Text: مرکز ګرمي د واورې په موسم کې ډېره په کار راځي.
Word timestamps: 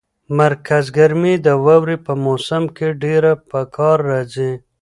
مرکز 0.39 0.85
ګرمي 0.97 1.35
د 1.45 1.47
واورې 1.65 1.97
په 2.05 2.13
موسم 2.25 2.63
کې 2.75 2.87
ډېره 3.03 3.31
په 3.49 3.59
کار 3.75 3.97
راځي. 4.11 4.51